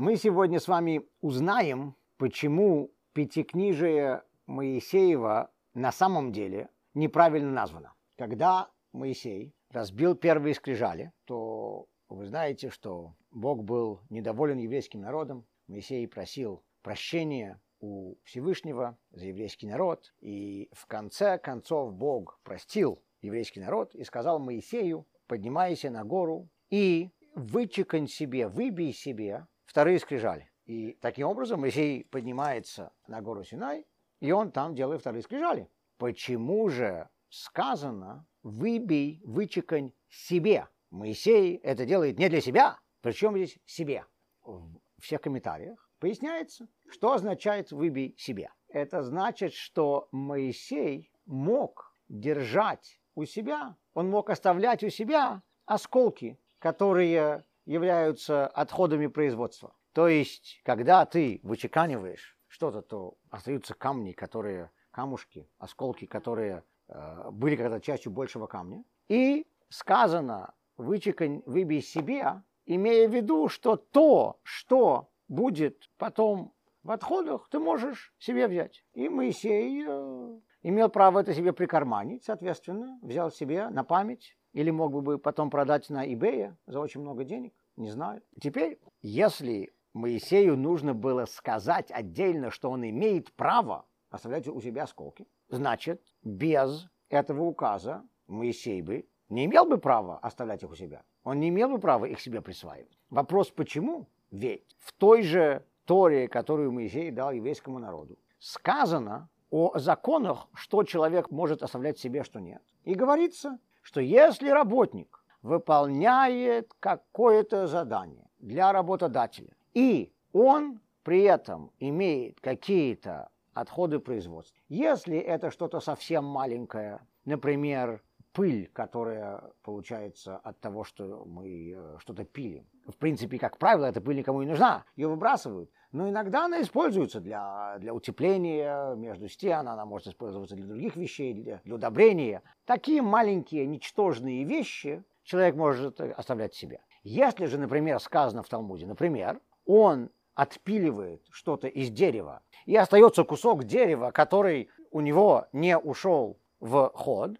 [0.00, 7.94] Мы сегодня с вами узнаем, почему пятикнижие Моисеева на самом деле неправильно названо.
[8.16, 15.44] Когда Моисей разбил первые скрижали, то вы знаете, что Бог был недоволен еврейским народом.
[15.66, 20.14] Моисей просил прощения у Всевышнего за еврейский народ.
[20.20, 27.10] И в конце концов Бог простил еврейский народ и сказал Моисею, поднимайся на гору и
[27.34, 30.50] вычекань себе, выбей себе вторые скрижали.
[30.64, 33.86] И таким образом Моисей поднимается на гору Синай,
[34.20, 35.70] и он там делает вторые скрижали.
[35.98, 40.66] Почему же сказано «выбей, вычекань себе»?
[40.90, 44.06] Моисей это делает не для себя, причем здесь себе.
[44.42, 48.50] В всех комментариях поясняется, что означает «выбей себе».
[48.68, 57.44] Это значит, что Моисей мог держать у себя, он мог оставлять у себя осколки, которые
[57.68, 59.74] являются отходами производства.
[59.92, 67.56] То есть, когда ты вычеканиваешь что-то, то остаются камни, которые, камушки, осколки, которые э, были
[67.56, 68.84] когда-то частью большего камня.
[69.08, 77.48] И сказано, вычекань, выбей себе, имея в виду, что то, что будет потом в отходах,
[77.50, 78.82] ты можешь себе взять.
[78.94, 84.92] И Моисей э, имел право это себе прикарманить, соответственно, взял себе на память или мог
[85.02, 88.22] бы потом продать на eBay за очень много денег, не знаю.
[88.40, 95.26] Теперь, если Моисею нужно было сказать отдельно, что он имеет право оставлять у себя осколки,
[95.48, 101.02] значит, без этого указа Моисей бы не имел бы права оставлять их у себя.
[101.22, 102.98] Он не имел бы права их себе присваивать.
[103.10, 104.08] Вопрос почему?
[104.30, 111.30] Ведь в той же Торе, которую Моисей дал еврейскому народу, сказано о законах, что человек
[111.30, 112.62] может оставлять себе, что нет.
[112.84, 113.58] И говорится,
[113.88, 123.98] что если работник выполняет какое-то задание для работодателя, и он при этом имеет какие-то отходы
[123.98, 128.02] производства, если это что-то совсем маленькое, например,
[128.32, 132.66] пыль, которая получается от того, что мы э, что-то пилим.
[132.86, 135.70] В принципе, как правило, эта пыль никому не нужна, ее выбрасывают.
[135.92, 141.34] Но иногда она используется для, для утепления между стен, она может использоваться для других вещей,
[141.34, 142.42] для, для удобрения.
[142.64, 146.80] Такие маленькие, ничтожные вещи человек может оставлять себе.
[147.02, 153.64] Если же, например, сказано в Талмуде, например, он отпиливает что-то из дерева, и остается кусок
[153.64, 157.32] дерева, который у него не ушел в ход,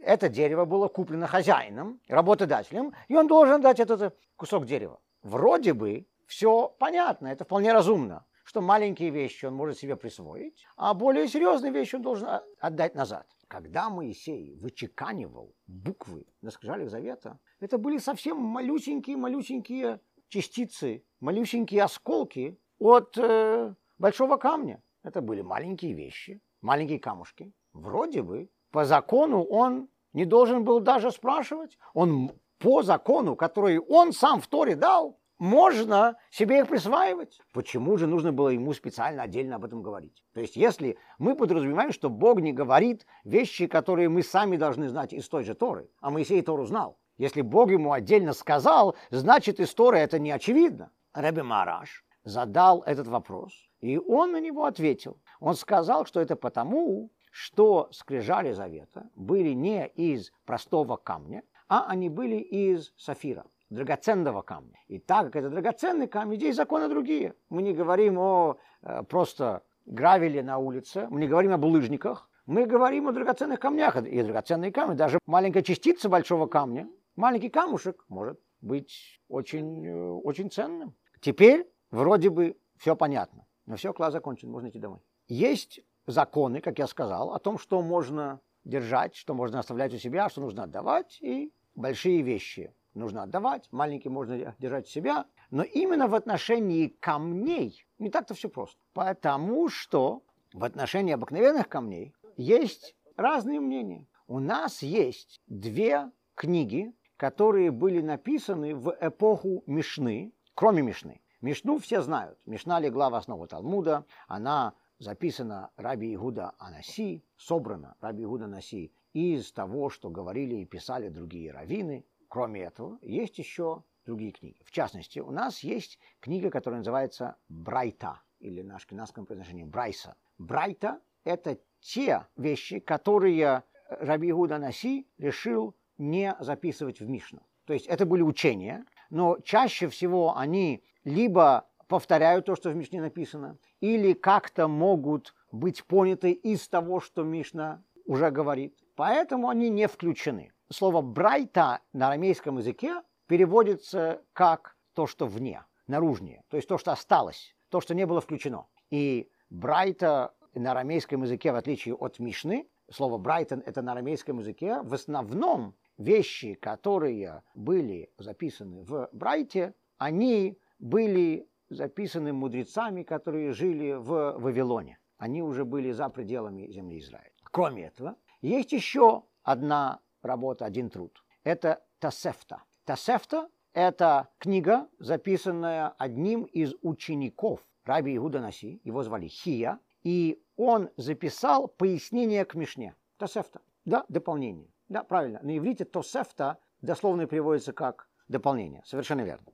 [0.00, 5.00] это дерево было куплено хозяином, работодателем, и он должен дать этот кусок дерева.
[5.22, 10.94] Вроде бы все понятно, это вполне разумно, что маленькие вещи он может себе присвоить, а
[10.94, 12.28] более серьезные вещи он должен
[12.60, 13.26] отдать назад.
[13.48, 23.16] Когда Моисей вычеканивал буквы на скрижалях завета, это были совсем малюсенькие-малюсенькие частицы, малюсенькие осколки от
[23.18, 24.82] э, большого камня.
[25.02, 27.52] Это были маленькие вещи, маленькие камушки.
[27.72, 31.78] Вроде бы по закону он не должен был даже спрашивать.
[31.92, 37.38] Он по закону, который он сам в Торе дал, можно себе их присваивать.
[37.52, 40.24] Почему же нужно было ему специально отдельно об этом говорить?
[40.32, 45.12] То есть, если мы подразумеваем, что Бог не говорит вещи, которые мы сами должны знать
[45.12, 46.98] из той же Торы, а Моисей Тору знал.
[47.16, 50.90] Если Бог ему отдельно сказал, значит из Торы это не очевидно.
[51.12, 55.20] Раби Мараш задал этот вопрос, и он на него ответил.
[55.38, 62.08] Он сказал, что это потому, что скрижали завета были не из простого камня, а они
[62.08, 64.78] были из сафира, драгоценного камня.
[64.86, 67.34] И так как это драгоценный камень, здесь законы другие.
[67.48, 72.66] Мы не говорим о э, просто гравеле на улице, мы не говорим об булыжниках, мы
[72.66, 73.96] говорим о драгоценных камнях.
[73.96, 80.52] И драгоценные камни, даже маленькая частица большого камня, маленький камушек может быть очень, э, очень
[80.52, 80.94] ценным.
[81.20, 83.44] Теперь вроде бы все понятно.
[83.66, 85.00] Но все, класс закончен, можно идти домой.
[85.26, 90.28] Есть законы, как я сказал, о том, что можно держать, что можно оставлять у себя,
[90.28, 95.26] что нужно отдавать, и большие вещи нужно отдавать, маленькие можно держать у себя.
[95.50, 98.80] Но именно в отношении камней не так-то все просто.
[98.92, 100.22] Потому что
[100.52, 104.06] в отношении обыкновенных камней есть разные мнения.
[104.26, 111.20] У нас есть две книги, которые были написаны в эпоху Мишны, кроме Мишны.
[111.40, 112.38] Мишну все знают.
[112.46, 114.06] Мишна легла в основу Талмуда.
[114.28, 121.08] Она записано Раби Игуда Анаси, собрано Раби Игуда Анаси из того, что говорили и писали
[121.08, 122.04] другие раввины.
[122.28, 124.62] Кроме этого, есть еще другие книги.
[124.64, 130.16] В частности, у нас есть книга, которая называется Брайта, или на ашкенадском произношении Брайса.
[130.38, 137.42] Брайта– это те вещи, которые Раби Игуда Наси решил не записывать в Мишну.
[137.66, 143.00] То есть это были учения, но чаще всего они либо повторяют то, что в Мишне
[143.00, 148.78] написано, или как-то могут быть поняты из того, что Мишна уже говорит.
[148.96, 150.52] Поэтому они не включены.
[150.70, 156.92] Слово «брайта» на арамейском языке переводится как то, что вне, наружнее, то есть то, что
[156.92, 158.66] осталось, то, что не было включено.
[158.90, 164.80] И «брайта» на арамейском языке, в отличие от Мишны, слово «брайтон»— это на арамейском языке,
[164.82, 174.38] в основном вещи, которые были записаны в Брайте, они были записаны мудрецами, которые жили в
[174.38, 174.98] Вавилоне.
[175.18, 177.32] Они уже были за пределами земли Израиля.
[177.50, 181.22] Кроме этого, есть еще одна работа, один труд.
[181.44, 182.62] Это Тасефта.
[182.84, 190.90] Тасефта– это книга, записанная одним из учеников Раби Иуда Наси, его звали Хия, и он
[190.96, 192.94] записал пояснение к Мишне.
[193.18, 193.60] Тосефта.
[193.84, 194.70] Да, дополнение.
[194.88, 195.40] Да, правильно.
[195.42, 198.82] На иврите Тосефта дословно переводится как дополнение.
[198.84, 199.46] Совершенно верно.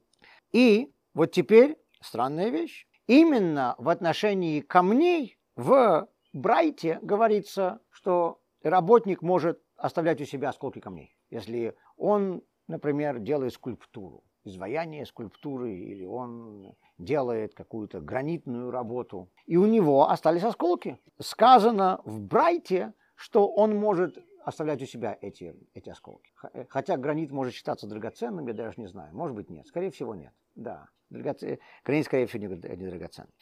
[0.52, 2.87] И вот теперь странная вещь.
[3.06, 11.17] Именно в отношении камней в Брайте говорится, что работник может оставлять у себя осколки камней.
[11.29, 19.67] Если он, например, делает скульптуру, изваяние скульптуры, или он делает какую-то гранитную работу, и у
[19.67, 21.00] него остались осколки.
[21.19, 26.32] Сказано в Брайте, что он может оставлять у себя эти, эти осколки.
[26.69, 29.14] Хотя гранит может считаться драгоценным, я даже не знаю.
[29.14, 29.67] Может быть, нет.
[29.67, 30.32] Скорее всего, нет.
[30.55, 31.58] Да, драгоцен...
[31.84, 33.34] гранит, скорее не, не драгоценный.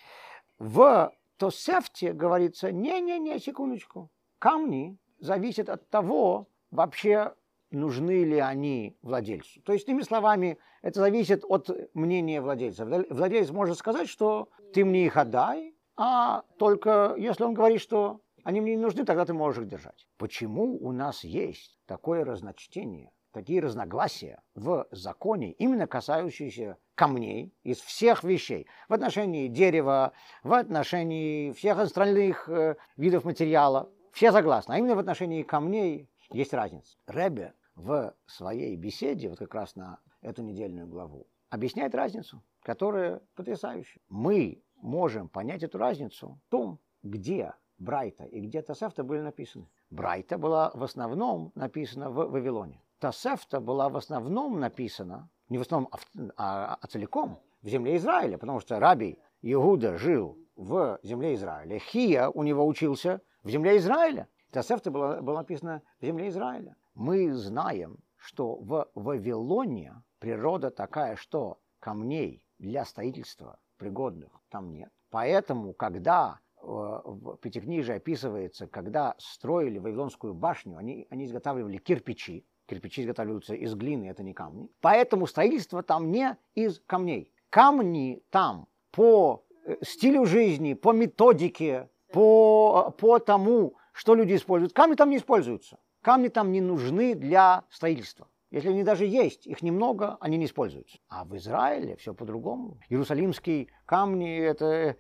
[0.59, 4.11] В Тосефте говорится, не-не-не, секундочку.
[4.39, 7.35] Камни зависят от того, вообще
[7.71, 9.63] нужны ли они владельцу.
[9.63, 12.85] То есть, иными словами, это зависит от мнения владельца.
[12.85, 18.61] Владелец может сказать, что ты мне их отдай, а только если он говорит, что они
[18.61, 20.07] мне не нужны, тогда ты можешь их держать.
[20.17, 28.25] Почему у нас есть такое разночтение, такие разногласия в законе, именно касающиеся камней из всех
[28.25, 30.13] вещей, в отношении дерева,
[30.43, 36.53] в отношении всех остальных э, видов материала, все согласны, а именно в отношении камней есть
[36.53, 36.99] разница.
[37.07, 44.03] Ребе в своей беседе, вот как раз на эту недельную главу, объясняет разницу, которая потрясающая.
[44.09, 49.69] Мы можем понять эту разницу в том, где Брайта и где Тосефта были написаны.
[49.91, 52.83] Брайта была в основном написана в Вавилоне.
[52.99, 55.99] Тосефта была в основном написана, не в основном, а,
[56.37, 61.79] а, а целиком в земле Израиля, потому что Раби Иуда жил в земле Израиля.
[61.79, 64.29] Хия у него учился в земле Израиля.
[64.51, 66.77] Тосефта была, была написана в земле Израиля.
[66.95, 74.91] Мы знаем, что в Вавилоне природа такая, что камней для строительства пригодных там нет.
[75.11, 82.45] Поэтому, когда э, в Пятикнижии описывается, когда строили Вавилонскую башню, они, они изготавливали кирпичи.
[82.69, 84.69] Кирпичи изготавливаются из глины, это не камни.
[84.81, 87.33] Поэтому строительство там не из камней.
[87.49, 94.75] Камни там по э, стилю жизни, по методике, по, по тому, что люди используют.
[94.75, 95.79] Камни там не используются.
[96.03, 98.29] Камни там не нужны для строительства.
[98.51, 100.99] Если они даже есть, их немного, они не используются.
[101.09, 102.79] А в Израиле все по-другому.
[102.89, 104.97] Иерусалимские камни– это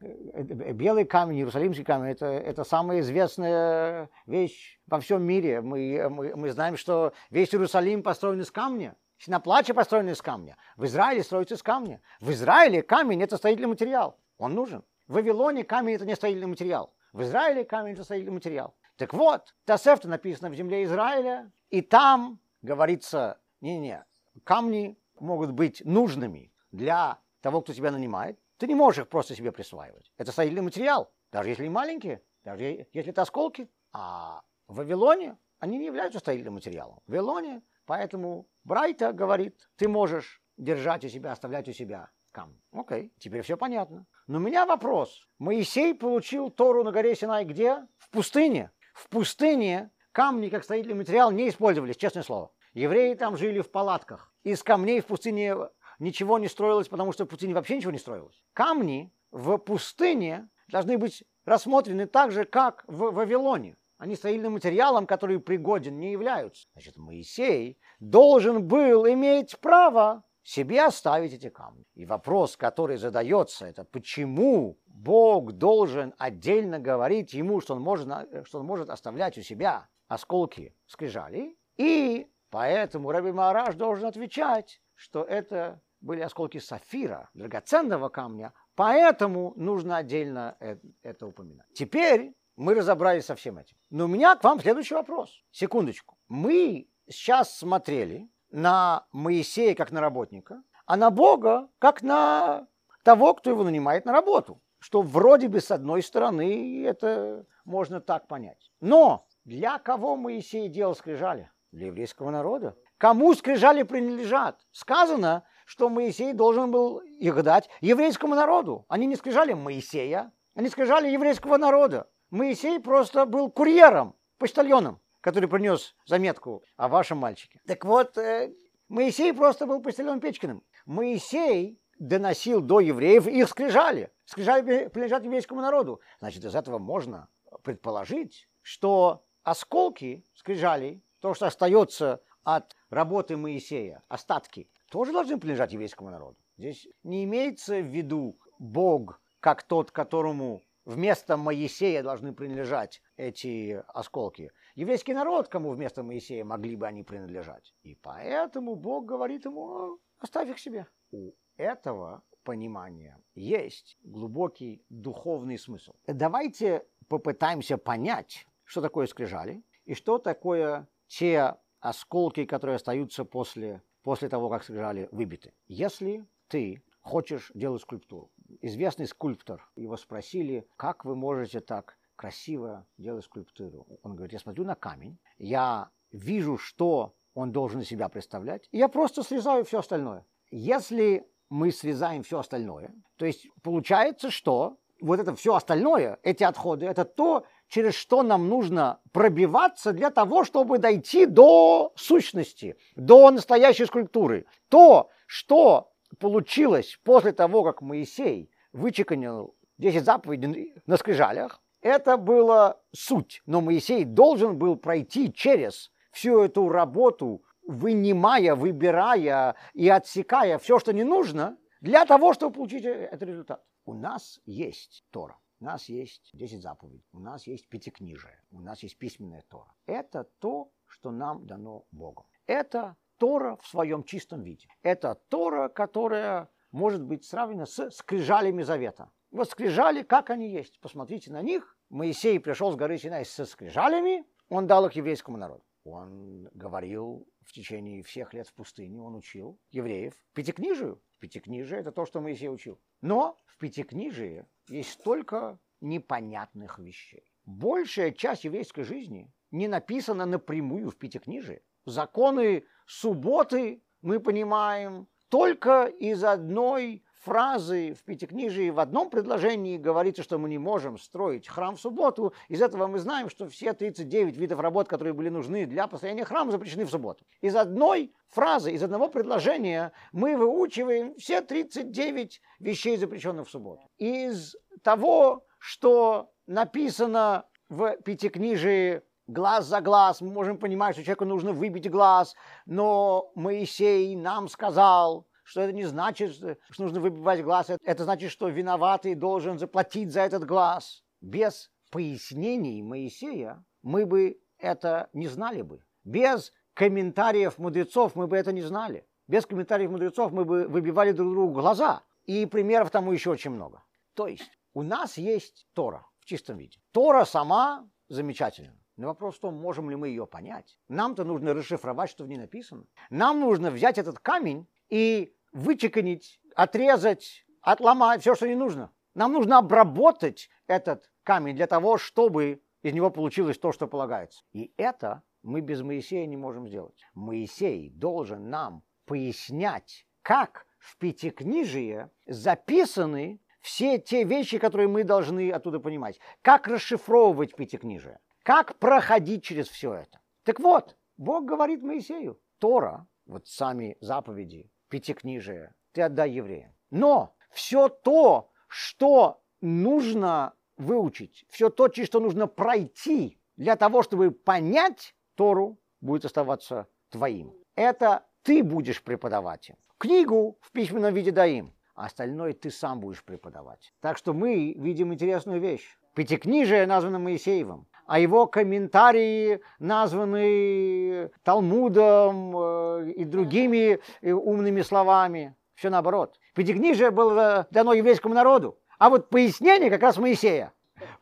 [0.00, 5.60] белый камень, иерусалимский камень, это, это самая известная вещь во всем мире.
[5.60, 8.96] Мы, мы, мы знаем, что весь Иерусалим построен из камня.
[9.18, 10.56] Синоплача построен из камня.
[10.76, 12.00] В Израиле строится из камня.
[12.20, 14.16] В Израиле камень– это строительный материал.
[14.38, 14.84] Он нужен.
[15.08, 16.94] В Вавилоне камень– это не строительный материал.
[17.12, 18.74] В Израиле камень– это строительный материал.
[18.96, 24.04] Так вот, Тасефта написано в земле Израиля, и там говорится, не-не,
[24.44, 28.38] камни могут быть нужными для того, кто тебя нанимает.
[28.58, 30.12] Ты не можешь их просто себе присваивать.
[30.18, 33.70] Это строительный материал, даже если маленькие, даже если это осколки.
[33.92, 37.00] А в Вавилоне они не являются строительным материалом.
[37.06, 42.60] В Вавилоне, поэтому Брайта говорит, ты можешь держать у себя, оставлять у себя камни.
[42.72, 44.06] Окей, теперь все понятно.
[44.26, 45.28] Но у меня вопрос.
[45.38, 47.86] Моисей получил Тору на горе Синай где?
[47.96, 48.72] В пустыне.
[48.92, 52.52] В пустыне камни как строительный материал не использовались, честное слово.
[52.74, 54.32] Евреи там жили в палатках.
[54.42, 55.56] Из камней в пустыне
[55.98, 58.42] ничего не строилось, потому что в пустыне вообще ничего не строилось.
[58.52, 63.76] Камни в пустыне должны быть рассмотрены так же, как в Вавилоне.
[63.98, 66.68] Они строительным материалом, который пригоден, не являются.
[66.74, 71.84] Значит, Моисей должен был иметь право себе оставить эти камни.
[71.94, 78.08] И вопрос, который задается, это почему Бог должен отдельно говорить ему, что он может,
[78.46, 85.22] что он может оставлять у себя осколки скрижали, и поэтому Раби Маараш должен отвечать, что
[85.22, 91.66] это были осколки сафира, драгоценного камня, поэтому нужно отдельно это, это упоминать.
[91.74, 93.76] Теперь мы разобрались со всем этим.
[93.90, 95.30] Но у меня к вам следующий вопрос.
[95.50, 96.16] Секундочку.
[96.28, 102.66] Мы сейчас смотрели на Моисея как на работника, а на Бога как на
[103.04, 104.60] того, кто его нанимает на работу.
[104.80, 108.70] Что вроде бы с одной стороны это можно так понять.
[108.80, 111.50] Но для кого Моисей делал скрижали?
[111.72, 112.76] Для еврейского народа.
[112.96, 114.60] Кому скрижали принадлежат?
[114.72, 118.86] Сказано, что Моисей должен был их дать еврейскому народу.
[118.88, 122.08] Они не скрижали Моисея, они скрижали еврейского народа.
[122.30, 127.60] Моисей просто был курьером, почтальоном, который принес заметку о вашем мальчике.
[127.66, 128.50] Так вот, э,
[128.88, 130.64] Моисей просто был почтальоном Печкиным.
[130.86, 134.10] Моисей доносил до евреев их скрижали.
[134.24, 136.00] Скрижали принадлежат еврейскому народу.
[136.20, 137.28] Значит, из этого можно
[137.62, 146.10] предположить, что осколки скрижалей, то, что остается от работы Моисея, остатки, тоже должны принадлежать еврейскому
[146.10, 146.36] народу.
[146.56, 154.50] Здесь не имеется в виду Бог как тот, которому вместо Моисея должны принадлежать эти осколки.
[154.74, 157.74] Еврейский народ, кому вместо Моисея могли бы они принадлежать.
[157.82, 160.86] И поэтому Бог говорит ему, оставь их себе.
[161.10, 165.92] У этого понимания есть глубокий духовный смысл.
[166.06, 174.30] Давайте попытаемся понять, что такое скрижали и что такое те осколки, которые остаются после, после
[174.30, 175.52] того, как скрижали выбиты.
[175.66, 178.30] Если ты хочешь делать скульптуру,
[178.62, 183.86] известный скульптор, его спросили, как вы можете так красиво делать скульптуру.
[184.02, 188.78] Он говорит, я смотрю на камень, я вижу, что он должен из себя представлять, и
[188.78, 190.24] я просто срезаю все остальное.
[190.50, 196.86] Если мы срезаем все остальное, то есть получается, что вот это все остальное, эти отходы,
[196.86, 203.86] это то, через что нам нужно пробиваться для того, чтобы дойти до сущности, до настоящей
[203.86, 204.46] скульптуры.
[204.68, 213.42] То, что получилось после того, как Моисей вычеканил 10 заповедей на скрижалях, это была суть.
[213.46, 220.92] Но Моисей должен был пройти через всю эту работу, вынимая, выбирая и отсекая все, что
[220.92, 223.62] не нужно, для того, чтобы получить этот результат.
[223.84, 225.36] У нас есть Тора.
[225.60, 229.74] У нас есть 10 заповедей, у нас есть пятикнижие, у нас есть письменная Тора.
[229.86, 232.26] Это то, что нам дано Богом.
[232.46, 234.68] Это Тора в своем чистом виде.
[234.82, 239.10] Это Тора, которая может быть сравнена с скрижалями завета.
[239.30, 240.78] Вот скрижали, как они есть.
[240.80, 241.76] Посмотрите на них.
[241.90, 245.64] Моисей пришел с горы Синай со скрижалями, он дал их еврейскому народу.
[245.84, 251.02] Он говорил в течение всех лет в пустыне, он учил евреев пятикнижию.
[251.18, 252.78] Пятикнижие– это то, что Моисей учил.
[253.00, 257.32] Но в пятикнижии есть столько непонятных вещей.
[257.44, 261.62] Большая часть еврейской жизни не написана напрямую в пятикнижии.
[261.86, 270.38] Законы субботы мы понимаем только из одной фразы в Пятикнижии в одном предложении говорится, что
[270.38, 272.32] мы не можем строить храм в субботу.
[272.48, 276.52] Из этого мы знаем, что все 39 видов работ, которые были нужны для построения храма,
[276.52, 277.24] запрещены в субботу.
[277.40, 283.82] Из одной фразы, из одного предложения мы выучиваем все 39 вещей, запрещенных в субботу.
[283.98, 291.52] Из того, что написано в Пятикнижии глаз за глаз, мы можем понимать, что человеку нужно
[291.52, 292.34] выбить глаз,
[292.66, 298.48] но Моисей нам сказал, что это не значит, что нужно выбивать глаз, это значит, что
[298.48, 301.02] виноватый должен заплатить за этот глаз.
[301.22, 305.82] Без пояснений Моисея мы бы это не знали бы.
[306.04, 309.06] Без комментариев мудрецов мы бы это не знали.
[309.26, 312.02] Без комментариев мудрецов мы бы выбивали друг другу глаза.
[312.24, 313.82] И примеров тому еще очень много.
[314.12, 316.78] То есть у нас есть Тора в чистом виде.
[316.92, 318.78] Тора сама замечательна.
[318.98, 320.76] Но вопрос в том, можем ли мы ее понять.
[320.88, 322.84] Нам-то нужно расшифровать, что в ней написано.
[323.08, 328.92] Нам нужно взять этот камень и вычеканить, отрезать, отломать, все, что не нужно.
[329.14, 334.42] Нам нужно обработать этот камень для того, чтобы из него получилось то, что полагается.
[334.52, 337.04] И это мы без Моисея не можем сделать.
[337.14, 345.80] Моисей должен нам пояснять, как в Пятикнижии записаны все те вещи, которые мы должны оттуда
[345.80, 346.20] понимать.
[346.42, 348.20] Как расшифровывать Пятикнижие.
[348.42, 350.20] Как проходить через все это?
[350.44, 356.72] Так вот, Бог говорит Моисею, Тора, вот сами заповеди, пятикнижие, ты отдай евреям.
[356.90, 364.30] Но все то, что нужно выучить, все то, через что нужно пройти для того, чтобы
[364.30, 367.54] понять Тору, будет оставаться твоим.
[367.74, 369.76] Это ты будешь преподавать им.
[369.98, 373.92] Книгу в письменном виде дай им, а остальное ты сам будешь преподавать.
[374.00, 375.98] Так что мы видим интересную вещь.
[376.14, 385.54] Пятикнижие названо Моисеевым а его комментарии названы Талмудом э, и другими э, умными словами.
[385.74, 386.40] Все наоборот.
[386.54, 390.72] Пятикнижие было дано еврейскому народу, а вот пояснение как раз Моисея.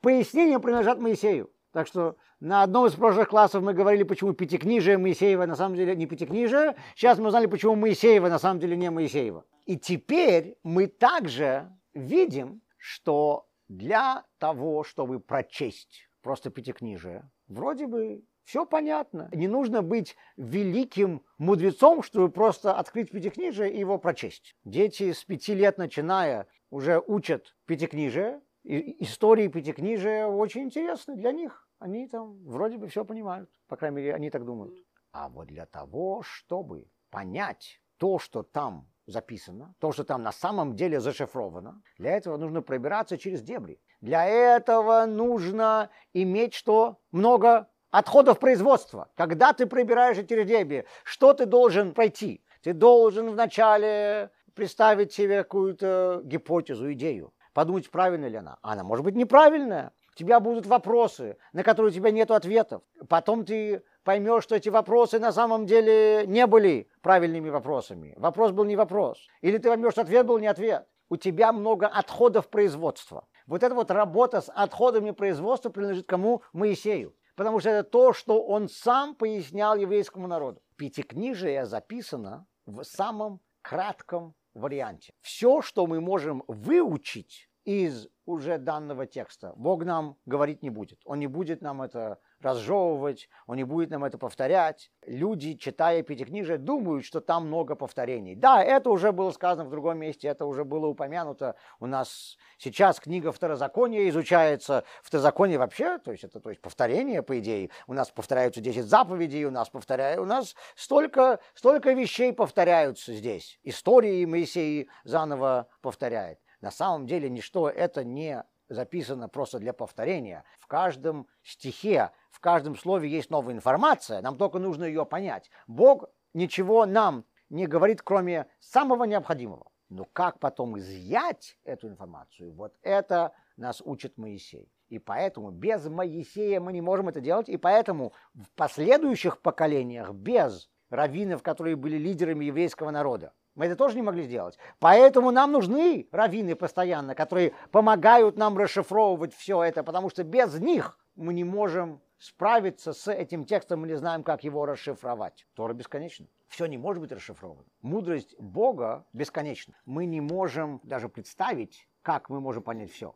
[0.00, 1.50] Пояснения принадлежат Моисею.
[1.72, 5.96] Так что на одном из прошлых классов мы говорили, почему Пятикнижие Моисеева на самом деле
[5.96, 6.76] не Пятикнижие.
[6.94, 9.44] Сейчас мы узнали, почему Моисеева на самом деле не Моисеева.
[9.64, 18.66] И теперь мы также видим, что для того, чтобы прочесть просто пятикнижие, вроде бы все
[18.66, 19.28] понятно.
[19.32, 24.56] Не нужно быть великим мудрецом, чтобы просто открыть пятикнижие и его прочесть.
[24.64, 28.40] Дети с пяти лет начиная уже учат пятикнижие.
[28.64, 31.68] И истории пятикнижия очень интересны для них.
[31.78, 33.48] Они там вроде бы все понимают.
[33.68, 34.76] По крайней мере, они так думают.
[35.12, 40.74] А вот для того, чтобы понять то, что там записано, то, что там на самом
[40.74, 43.80] деле зашифровано, для этого нужно пробираться через дебри.
[44.00, 46.98] Для этого нужно иметь что?
[47.12, 49.08] Много отходов производства.
[49.16, 52.42] Когда ты пробираешь эти дебри, что ты должен пройти?
[52.62, 58.58] Ты должен вначале представить себе какую-то гипотезу, идею, подумать, правильная ли она.
[58.62, 59.92] Она может быть неправильная.
[60.12, 62.82] У тебя будут вопросы, на которые у тебя нет ответов.
[63.08, 68.14] Потом ты поймешь, что эти вопросы на самом деле не были правильными вопросами.
[68.16, 69.18] Вопрос был не вопрос.
[69.42, 70.86] Или ты поймешь, что ответ был не ответ.
[71.08, 73.26] У тебя много отходов производства.
[73.46, 76.42] Вот эта вот работа с отходами производства принадлежит кому?
[76.52, 80.60] Моисею потому что это то, что он сам пояснял еврейскому народу.
[80.76, 85.12] Пятикнижие записано в самом кратком варианте.
[85.20, 91.00] Все, что мы можем выучить из уже данного текста, Бог нам говорить не будет.
[91.04, 94.90] Он не будет нам это разжевывать, он не будет нам это повторять.
[95.06, 98.34] Люди, читая Пятикнижие, думают, что там много повторений.
[98.34, 101.54] Да, это уже было сказано в другом месте, это уже было упомянуто.
[101.78, 104.84] У нас сейчас книга Второзакония изучается.
[105.02, 107.70] Второзаконие вообще, то есть это то есть повторение, по идее.
[107.86, 113.58] У нас повторяются 10 заповедей, у нас повторяют, у нас столько, столько вещей повторяются здесь.
[113.62, 116.38] Истории Моисеи заново повторяет.
[116.60, 120.44] На самом деле ничто это не записано просто для повторения.
[120.58, 125.50] В каждом стихе, в каждом слове есть новая информация, нам только нужно ее понять.
[125.66, 129.70] Бог ничего нам не говорит, кроме самого необходимого.
[129.88, 134.68] Но как потом изъять эту информацию, вот это нас учит Моисей.
[134.88, 140.68] И поэтому без Моисея мы не можем это делать, и поэтому в последующих поколениях без
[140.90, 144.58] раввинов, которые были лидерами еврейского народа, мы это тоже не могли сделать.
[144.78, 150.98] Поэтому нам нужны раввины постоянно, которые помогают нам расшифровывать все это, потому что без них
[151.16, 155.46] мы не можем справиться с этим текстом, мы не знаем, как его расшифровать.
[155.54, 156.26] Тора бесконечна.
[156.48, 157.64] Все не может быть расшифровано.
[157.82, 159.74] Мудрость Бога бесконечна.
[159.84, 163.14] Мы не можем даже представить, как мы можем понять все.